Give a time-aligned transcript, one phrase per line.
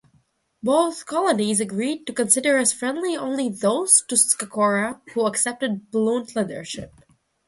[0.63, 6.91] Both colonies agreed to consider as friendly only those Tuscarora who accepted Blount's leadership.